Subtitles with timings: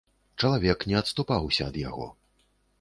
[0.43, 2.11] Чалавек не адступаўся ад яго.